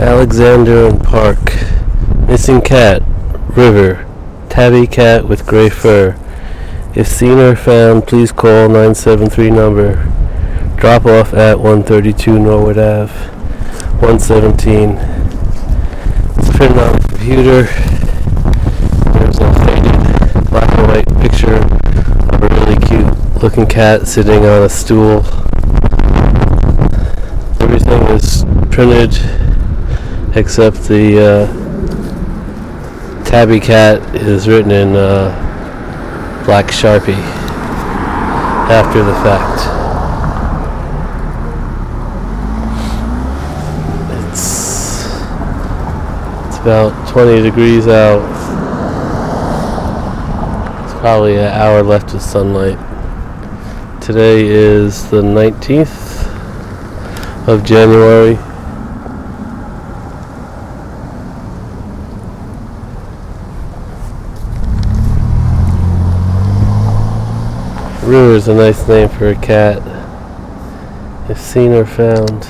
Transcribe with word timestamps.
Alexander 0.00 0.88
and 0.88 1.02
Park. 1.02 1.38
Missing 2.28 2.60
cat. 2.60 3.02
River. 3.56 4.06
Tabby 4.50 4.86
cat 4.86 5.26
with 5.26 5.46
gray 5.46 5.70
fur. 5.70 6.18
If 6.94 7.08
seen 7.08 7.38
or 7.38 7.56
found, 7.56 8.06
please 8.06 8.30
call 8.30 8.68
973 8.68 9.50
number. 9.50 9.94
Drop 10.76 11.06
off 11.06 11.32
at 11.32 11.58
132 11.58 12.38
Norwood 12.38 12.76
Ave. 12.76 13.10
117. 14.02 14.90
It's 16.36 16.54
printed 16.54 16.76
on 16.76 16.92
the 16.92 17.06
computer. 17.08 17.62
There's 19.12 19.38
a 19.38 19.54
faded 19.64 20.50
black 20.50 20.78
and 20.78 20.88
white 20.88 21.20
picture 21.22 21.54
of 21.54 22.42
a 22.42 22.48
really 22.48 22.76
cute 22.86 23.42
looking 23.42 23.66
cat 23.66 24.06
sitting 24.06 24.44
on 24.44 24.64
a 24.64 24.68
stool. 24.68 25.24
Everything 27.62 28.02
is 28.14 28.44
printed 28.70 29.35
except 30.36 30.82
the 30.82 31.18
uh, 31.18 31.46
tabby 33.24 33.58
cat 33.58 34.02
is 34.14 34.46
written 34.46 34.70
in 34.70 34.94
uh, 34.94 35.32
black 36.44 36.66
sharpie 36.66 37.14
after 38.68 39.02
the 39.02 39.14
fact. 39.24 39.62
It's 44.28 45.06
it's 46.48 46.58
about 46.58 47.08
20 47.08 47.40
degrees 47.42 47.88
out. 47.88 48.20
It's 50.84 50.94
probably 51.00 51.36
an 51.36 51.44
hour 51.44 51.82
left 51.82 52.12
of 52.12 52.20
sunlight. 52.20 52.78
Today 54.02 54.46
is 54.46 55.08
the 55.10 55.22
19th 55.22 56.26
of 57.48 57.64
January. 57.64 58.36
Rue 68.06 68.36
is 68.36 68.46
a 68.46 68.54
nice 68.54 68.86
name 68.86 69.08
for 69.08 69.30
a 69.30 69.34
cat. 69.34 69.82
If 71.28 71.40
seen 71.40 71.72
or 71.72 71.84
found. 71.84 72.46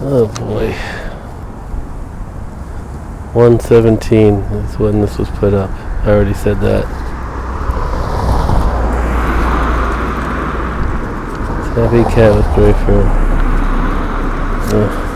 Oh 0.00 0.26
boy. 0.36 0.72
117 3.34 4.34
is 4.34 4.78
when 4.80 5.00
this 5.00 5.16
was 5.16 5.30
put 5.30 5.54
up. 5.54 5.70
I 6.04 6.10
already 6.10 6.34
said 6.34 6.58
that. 6.58 6.82
Tabby 11.76 12.02
cat 12.12 12.34
with 12.34 12.54
gray 12.56 12.72
fur. 12.84 13.04
Ugh. 14.74 15.11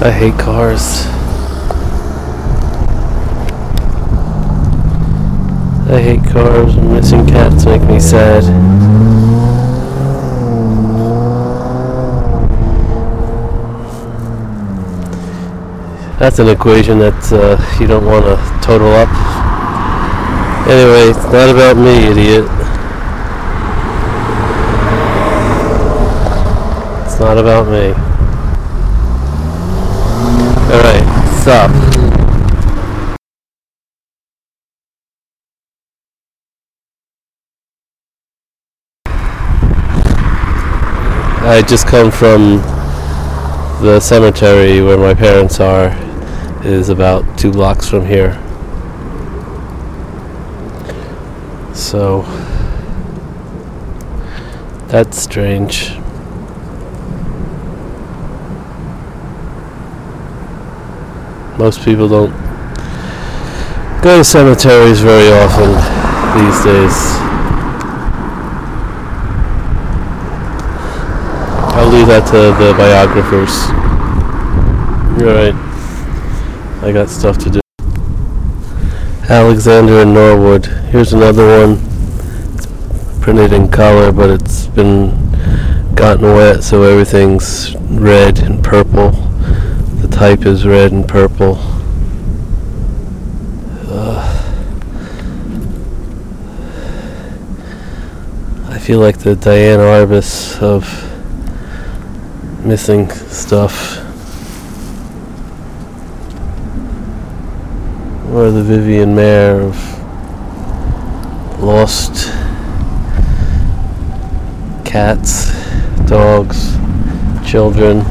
I 0.00 0.12
hate 0.12 0.38
cars. 0.38 1.06
I 5.90 6.00
hate 6.00 6.24
cars 6.32 6.76
and 6.76 6.92
missing 6.92 7.26
cats 7.26 7.66
make 7.66 7.82
me 7.82 7.98
sad. 7.98 8.44
That's 16.20 16.38
an 16.38 16.48
equation 16.48 17.00
that 17.00 17.32
uh, 17.32 17.80
you 17.80 17.88
don't 17.88 18.06
want 18.06 18.24
to 18.24 18.36
total 18.64 18.92
up. 18.92 19.08
Anyway, 20.68 21.10
it's 21.10 21.24
not 21.32 21.50
about 21.50 21.76
me, 21.76 22.06
idiot. 22.06 22.44
It's 27.04 27.18
not 27.18 27.36
about 27.36 27.66
me. 27.66 28.07
Stop. 31.48 31.70
I 41.40 41.64
just 41.66 41.86
come 41.86 42.10
from 42.10 42.58
the 43.80 43.98
cemetery 43.98 44.82
where 44.82 44.98
my 44.98 45.14
parents 45.14 45.58
are 45.58 45.88
is 46.66 46.90
about 46.90 47.38
two 47.38 47.50
blocks 47.50 47.88
from 47.88 48.04
here. 48.04 48.34
So 51.72 52.24
that's 54.88 55.18
strange. 55.18 55.98
Most 61.58 61.84
people 61.84 62.08
don't 62.08 62.30
go 64.00 64.18
to 64.18 64.24
cemeteries 64.24 65.00
very 65.00 65.28
often 65.32 65.72
these 66.38 66.64
days. 66.64 67.18
I'll 71.74 71.88
leave 71.88 72.06
that 72.06 72.26
to 72.28 72.54
the 72.62 72.74
biographers. 72.78 73.68
You're 75.20 75.34
right. 75.34 75.54
I 76.84 76.92
got 76.92 77.08
stuff 77.08 77.38
to 77.38 77.50
do. 77.50 77.60
Alexander 79.28 80.02
and 80.02 80.14
Norwood. 80.14 80.66
Here's 80.66 81.12
another 81.12 81.66
one. 81.66 81.80
It's 82.54 82.66
printed 83.20 83.52
in 83.52 83.68
color, 83.68 84.12
but 84.12 84.30
it's 84.30 84.66
been 84.68 85.10
gotten 85.96 86.22
wet, 86.22 86.62
so 86.62 86.84
everything's 86.84 87.74
red 87.76 88.38
and 88.38 88.62
purple. 88.62 89.27
Type 90.18 90.46
is 90.46 90.66
red 90.66 90.90
and 90.90 91.06
purple. 91.06 91.56
I 98.66 98.78
feel 98.80 98.98
like 98.98 99.18
the 99.18 99.36
Diane 99.36 99.78
Arbus 99.78 100.60
of 100.60 100.84
missing 102.66 103.08
stuff. 103.10 103.98
Or 108.32 108.50
the 108.50 108.64
Vivian 108.64 109.14
Maier 109.14 109.68
of 109.68 109.76
lost 111.62 112.32
cats, 114.84 115.52
dogs, 116.08 116.76
children, 117.48 118.04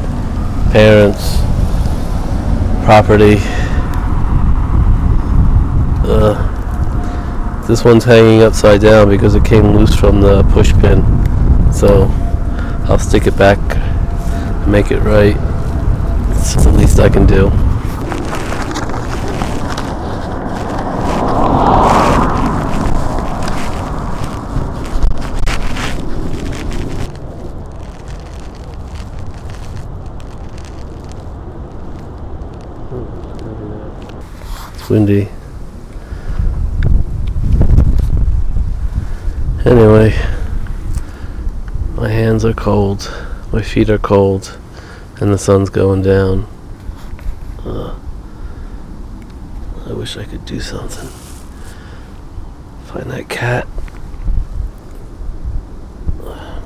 parents, 0.72 1.47
property. 2.88 3.36
Uh, 6.08 7.66
this 7.66 7.84
one's 7.84 8.02
hanging 8.02 8.40
upside 8.42 8.80
down 8.80 9.10
because 9.10 9.34
it 9.34 9.44
came 9.44 9.76
loose 9.76 9.94
from 9.94 10.22
the 10.22 10.42
push 10.54 10.72
pin. 10.80 11.02
So 11.70 12.06
I'll 12.88 12.98
stick 12.98 13.26
it 13.26 13.36
back 13.36 13.58
and 13.76 14.72
make 14.72 14.90
it 14.90 15.00
right. 15.00 15.36
It's 16.38 16.54
the 16.64 16.72
least 16.72 16.98
I 16.98 17.10
can 17.10 17.26
do. 17.26 17.50
Windy. 34.90 35.28
Anyway, 39.66 40.14
my 41.94 42.08
hands 42.08 42.44
are 42.44 42.54
cold, 42.54 43.12
my 43.52 43.60
feet 43.60 43.90
are 43.90 43.98
cold, 43.98 44.58
and 45.20 45.32
the 45.32 45.36
sun's 45.36 45.68
going 45.68 46.00
down. 46.00 46.46
Ugh. 47.66 48.00
I 49.86 49.92
wish 49.92 50.16
I 50.16 50.24
could 50.24 50.46
do 50.46 50.60
something. 50.60 51.08
Find 52.86 53.10
that 53.10 53.28
cat. 53.28 53.66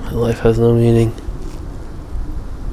My 0.05 0.13
life 0.13 0.41
has 0.41 0.59
no 0.59 0.75
meaning. 0.75 1.13